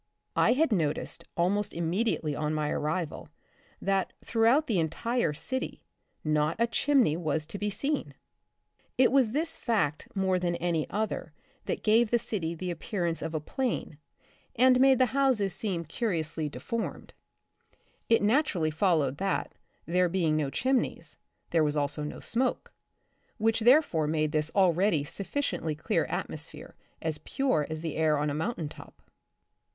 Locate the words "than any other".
10.39-11.33